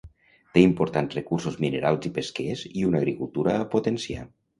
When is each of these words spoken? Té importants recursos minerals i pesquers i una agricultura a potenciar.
Té 0.53 0.61
importants 0.67 1.11
recursos 1.17 1.59
minerals 1.65 2.07
i 2.11 2.11
pesquers 2.15 2.63
i 2.71 2.87
una 2.93 2.99
agricultura 3.03 3.55
a 3.59 3.69
potenciar. 3.75 4.25